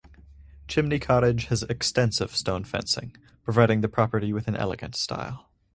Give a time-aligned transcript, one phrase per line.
[0.67, 5.51] Chimney Cottage has extensive stone fencing providing the property with an elegant style.